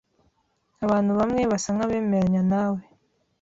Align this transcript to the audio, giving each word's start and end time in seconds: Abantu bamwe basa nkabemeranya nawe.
Abantu 0.85 1.11
bamwe 1.19 1.41
basa 1.51 1.69
nkabemeranya 1.75 2.41
nawe. 2.51 2.81